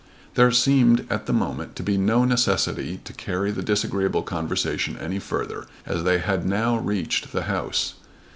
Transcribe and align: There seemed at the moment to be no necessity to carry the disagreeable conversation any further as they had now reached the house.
There 0.33 0.49
seemed 0.51 1.05
at 1.11 1.27
the 1.27 1.31
moment 1.31 1.75
to 1.75 1.83
be 1.83 1.95
no 1.95 2.25
necessity 2.25 3.01
to 3.03 3.13
carry 3.13 3.51
the 3.51 3.61
disagreeable 3.61 4.23
conversation 4.23 4.97
any 4.97 5.19
further 5.19 5.67
as 5.85 6.03
they 6.03 6.17
had 6.17 6.43
now 6.43 6.77
reached 6.79 7.31
the 7.31 7.43
house. 7.43 7.93